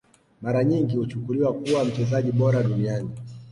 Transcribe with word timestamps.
Mara 0.41 0.63
nyingi 0.63 0.97
huchukuliwa 0.97 1.53
kuwa 1.53 1.85
mchezaji 1.85 2.31
bora 2.31 2.63
duniani 2.63 3.09